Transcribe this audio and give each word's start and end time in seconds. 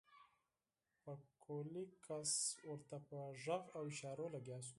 پکولي 1.03 1.85
کس 2.05 2.31
ورته 2.69 2.97
په 3.07 3.17
غږ 3.43 3.63
او 3.77 3.83
اشارو 3.91 4.25
لګيا 4.35 4.59
شو. 4.65 4.69